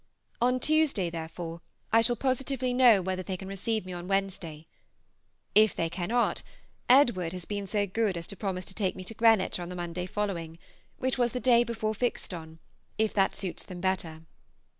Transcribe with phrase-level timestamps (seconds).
[0.41, 1.61] On Tuesday, therefore,
[1.93, 4.65] I shall positively know whether they can receive me on Wednesday.
[5.53, 6.41] If they cannot,
[6.89, 9.75] Edward has been so good as to promise to take me to Greenwich on the
[9.75, 10.57] Monday following,
[10.97, 12.57] which was the day before fixed on,
[12.97, 14.23] if that suits them better.